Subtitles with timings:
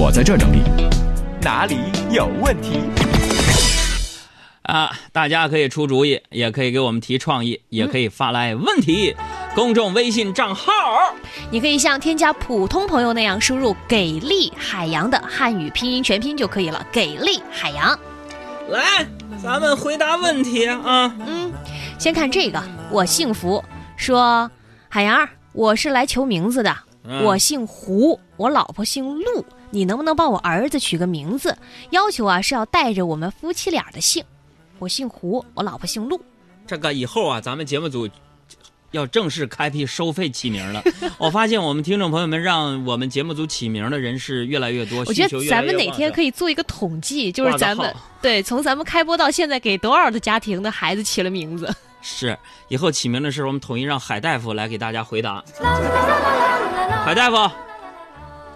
[0.00, 0.62] 我在这整理。
[1.42, 1.76] 哪里
[2.08, 2.78] 有问题？
[4.62, 9.16] 啊，大家可以出主意，也可以给我们提创意，也可以发来问题。
[9.56, 10.72] 公众微信账号，
[11.50, 16.86] 你可以像添加普通朋友那样输入“给力海洋”的汉语拼音全拼就可以了。
[16.92, 17.98] 给力海洋，
[18.68, 19.04] 来，
[19.42, 21.12] 咱们回答问题啊。
[21.26, 21.52] 嗯，
[21.98, 22.62] 先看这个，
[22.92, 23.64] 我姓福，
[23.96, 24.48] 说
[24.88, 26.72] 海洋，我是来求名字的，
[27.02, 31.56] 嗯我姓胡，我老婆姓陆，你能不能帮我儿子取个名字？
[31.90, 34.24] 要求啊是要带着我们夫妻俩的姓。
[34.78, 36.20] 我姓胡，我老婆姓陆。
[36.66, 38.08] 这个以后啊，咱们节目组
[38.92, 40.82] 要正式开辟收费起名了。
[41.18, 51.74] 我发现我们听众朋友们让我们节目组起名的人是越来越多，我觉得咱们哪天可以以做一个统计，就是咱们对从咱们开播到现在给多少的家庭的孩子起了名字。
[52.00, 55.42] 是以后起名的时候，我们统一让海大夫来给大家回答。
[57.04, 57.50] 海大夫，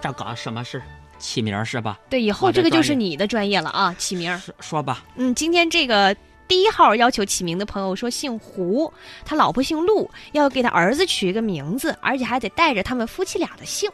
[0.00, 0.82] 这搞什么事？
[1.20, 2.00] 起名是吧？
[2.08, 4.36] 对，以后这这个就是你的专业了啊，起名。
[4.38, 5.04] 说说吧。
[5.14, 6.16] 嗯，今天这个
[6.48, 8.92] 第一号要求起名的朋友说姓胡，
[9.24, 13.88] 他老婆姓陆，要给他儿子取一个名字，而且还得带着他们夫妻俩的姓。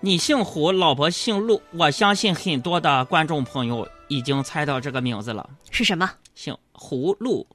[0.00, 6.10] 你姓胡，老婆姓陆，我相信很多的观众朋友已经猜到这个名字了，是什么？
[6.34, 7.46] 姓葫芦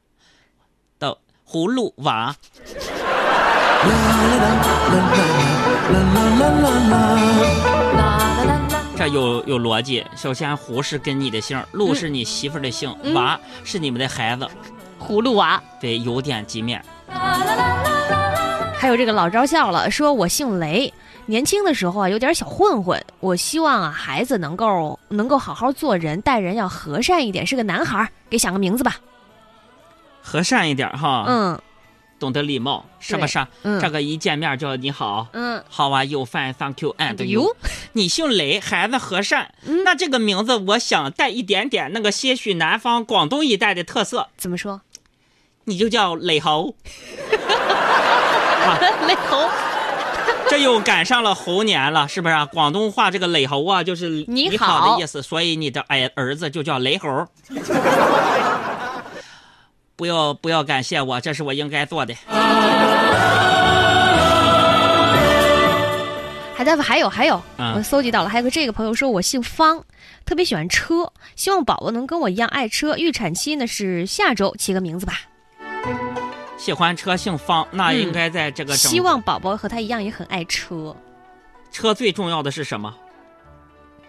[0.99, 2.35] 的葫芦娃。
[9.03, 10.01] 这有有逻辑。
[10.15, 14.47] 首先，胡是跟你的姓，陆是你媳妇儿的姓，嗯娃是你们的孩子，
[14.97, 15.61] 葫芦娃。
[15.77, 16.81] 对，有点几面。
[18.73, 20.93] 还有这个老招笑了，说我姓雷，
[21.25, 28.95] 年轻的时候啊有点小混混，我希望啊孩子能够能够好好做人，待人要和善一点，是个男孩儿，给想个名字吧。
[30.21, 31.61] 和善一点哈，嗯
[32.23, 33.45] 懂得礼貌，是不是？
[33.63, 37.53] 嗯这个一见面就你好，嗯，好啊，you fine，thank you and you。
[37.91, 44.79] 你姓雷，孩子和善，嗯那这个名字我想带一点点那个些许南方广东一带的特色，怎么说？
[45.65, 46.73] 你就叫雷猴。
[49.05, 49.49] 雷猴，
[50.49, 52.45] 这又赶上了猴年了，是不是、啊？
[52.45, 57.27] 广东话这个雷猴啊，就是你好好的意思，所以你的哎儿子就叫雷猴。
[59.95, 62.13] 不要不要感谢我，这是我应该做的。
[66.55, 67.73] 海大夫还有还有，嗯。
[67.75, 69.83] 我搜集到了，还有个这个朋友说我姓方，
[70.25, 75.21] 特别喜欢车，希望宝宝能跟我一样爱车，预产期呢是下周，起个名字吧。
[76.57, 77.99] 喜欢车姓方，那嗯。
[78.01, 80.95] 应该在这个整希望宝宝和他一样也很爱车。
[81.71, 82.95] 车最重要的是什么？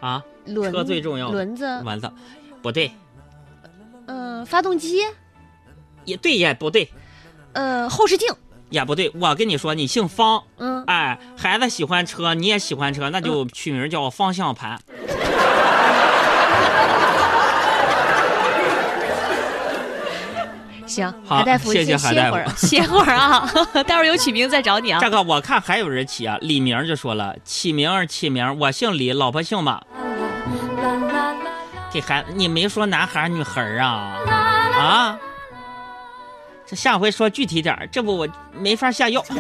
[0.01, 1.33] 啊，轮车最重要的。
[1.33, 2.13] 轮子，轮子，
[2.63, 2.93] 不对，
[4.07, 5.01] 嗯、发动机，
[6.05, 6.89] 也对也不对，
[7.53, 8.29] 呃，后视镜，
[8.71, 9.11] 也不对。
[9.21, 14.79] 我跟你说，你姓方，嗯，哎，孩子喜欢车，你也喜欢车，那就取名叫方向盘。
[20.87, 23.51] 行，好海大夫谢谢海大夫歇会儿， 歇会儿啊，
[23.87, 25.09] 待会儿有取名再找你啊这。
[25.11, 29.81] 个我看还有人起啊，李明就说了，起名儿起名，我姓李，老婆姓马。
[31.91, 34.19] 给孩子，你没说男孩女孩啊？
[34.77, 35.19] 啊？
[36.67, 39.25] 这下回说具体点儿，这不我没法下药。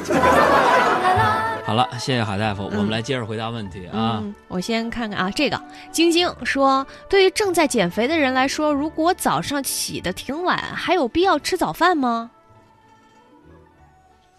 [1.66, 4.20] 好了，谢谢海大夫，我们来接着回答问题啊。
[4.22, 5.58] 嗯，我先看看啊，这个
[5.90, 12.30] 晶晶说，对于正在减肥的人来说，如果早上起的挺晚，还有必要吃早饭吗？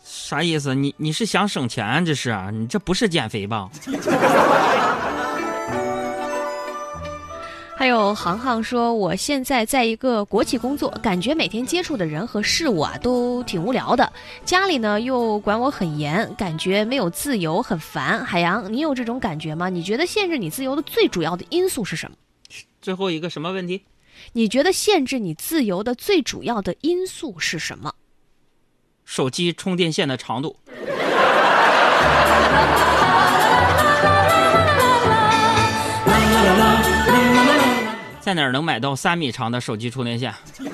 [0.04, 0.76] 啥意思？
[0.76, 2.06] 你你是想省钱？
[2.06, 2.52] 这是啊？
[2.54, 3.68] 你这不是减肥吧？
[7.86, 14.12] 还有航航说，我现在在一个国企工作，感觉每天接触的人和事物啊都挺无聊的，
[14.44, 18.26] 家里呢又管我很严，感觉没有自由，很烦。
[18.26, 19.70] 海洋，你有这种感觉吗？
[19.70, 22.18] 你觉得限制你自由的最主要的因素是什么？
[22.82, 23.84] 最后一个什么问题？
[24.34, 27.94] 你觉得限制你自由的最主要的因素是什么？
[29.04, 30.58] 手机充电线的长度。
[38.26, 40.34] 在哪儿能买到三米长的手机充电线？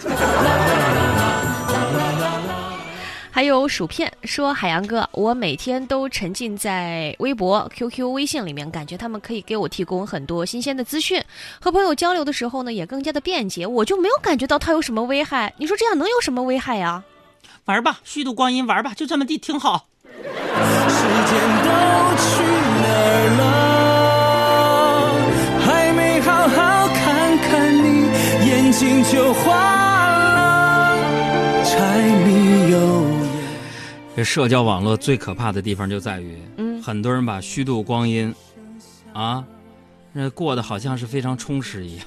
[3.30, 11.22] 还有薯片说：“海洋哥，我每天都沉浸在微博、QQ、微信里面，感觉他们可以给我提供很多新鲜的资讯，
[11.60, 13.68] 和朋友交流的时候呢，也更加的便捷。
[13.68, 15.54] 我就没有感觉到它有什么危害。
[15.58, 17.04] 你说这样能有什么危害呀？
[17.66, 19.88] 玩吧，虚度光阴，玩吧，就这么地挺好。
[20.08, 20.30] 时间
[21.66, 21.70] 都
[22.16, 22.44] 去
[22.82, 23.28] 哪儿
[23.58, 23.61] 了？
[28.72, 30.96] 眼睛就花了，
[31.66, 33.30] 柴米油盐。
[34.16, 38.34] 这社交网络最可怕的地方就在于，嗯很多人把虚度光阴，
[39.12, 39.44] 啊，
[40.14, 42.06] 那过得好像是非常充实一样。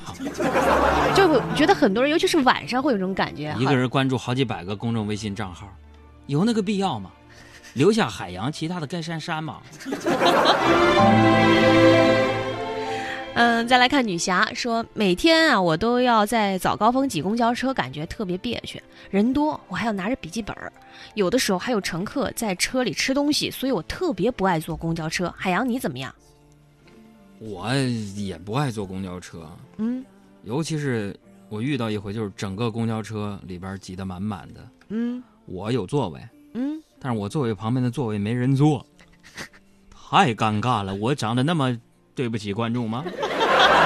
[1.14, 3.54] 就觉得很多人，尤其是晚上会有这种感觉。
[3.58, 5.68] 一个人关注好几百个公众微信账号，
[6.28, 7.10] 有那个必要吗？
[7.74, 9.58] 留下海洋，其他的该删删嘛。
[13.34, 18.82] 嗯，再来看女侠说，每天啊，我都要在早高峰挤公交车，感觉特别憋屈。
[19.10, 20.72] 人多，我还要拿着笔记本儿，
[21.14, 25.32] 有的时候还有乘客在车里吃东西，所以我特别不爱坐公交车。
[25.36, 26.14] 海洋，你怎么样？
[27.40, 27.74] 我
[28.16, 29.46] 也不爱坐公交车，
[29.76, 30.04] 嗯
[30.44, 31.14] 尤其是
[31.48, 36.20] 我遇到一回，就是整个公交车里边挤得满满的，嗯我有座位，
[36.54, 38.86] 嗯，但是我座位旁边的座位没人坐，
[39.90, 40.94] 太尴尬了。
[40.94, 41.76] 我长得那么
[42.14, 43.04] 对不起观众吗？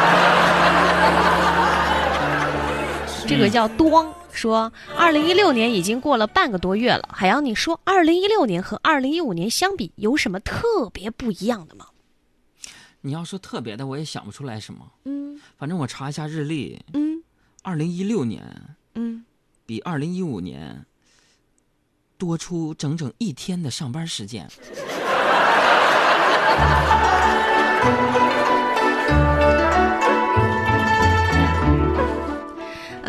[3.27, 7.09] 这个叫咣说，二零一六年已经过了半个多月了。
[7.13, 11.87] 海洋，你说二零一六年和二零一五年相比，有什么特别不一样的吗？
[13.01, 14.81] 你要说特别的，我也想不出来什么。
[15.05, 17.23] 嗯反正我查一下日历，嗯
[17.63, 18.43] 二零一六年
[18.95, 19.25] 嗯，
[19.67, 20.87] 比二零一五年
[22.17, 24.49] 多出整整一天的上班时间。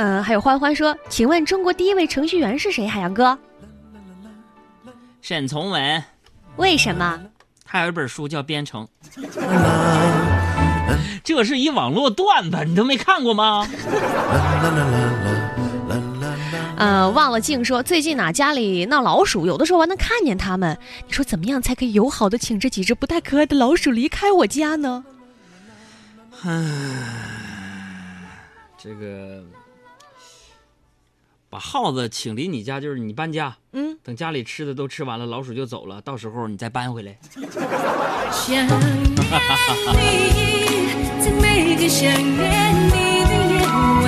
[0.02, 2.88] 嗯，还有欢欢说，请问中国第一位程序员是谁？
[2.88, 3.38] 海洋哥，
[5.22, 6.02] 沈从文，
[6.56, 7.20] 为什么？
[7.66, 8.88] 他有一本书叫《编程》，
[11.22, 13.68] 这是一网络段子，你都没看过吗？
[16.78, 20.78] 呃，忘了静说，最近哪、家里闹老鼠，有的时候还能看见他们。
[21.08, 25.04] 你说怎么样才可以友好的请这几只不太可爱的老鼠离开我家呢？
[28.82, 29.44] 这个
[31.52, 37.18] 把耗子请离你家，就是你搬家，嗯，等家里吃的都吃完了，老鼠就走了，到时候你再搬回来。
[38.32, 38.68] 想念
[40.36, 44.06] 你，在每个想念你的夜晚。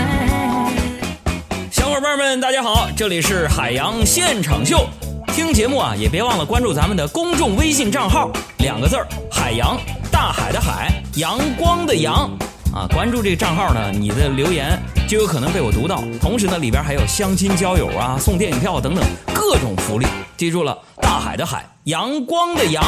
[1.71, 4.85] 小伙伴们，大家好，这里是海洋现场秀。
[5.33, 9.79] 听节目啊，也别忘了关注咱们的公众微信账号，两个字儿“海洋”，
[10.11, 12.29] 大海的海，阳光的阳。
[12.73, 16.01] 啊，关注这个账号呢，你的留言就有可能被我读到。
[16.21, 19.03] 同时呢，里边还有相亲交友啊、送电影票等等
[19.33, 20.07] 各种福利。
[20.37, 22.81] 记住了，大海的海，阳光的阳。